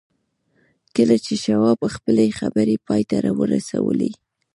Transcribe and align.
کله 0.95 1.15
چې 1.25 1.33
شواب 1.43 1.79
خپلې 1.95 2.27
خبرې 2.39 2.75
پای 2.87 3.01
ته 3.09 3.17
ورسولې 3.39 4.11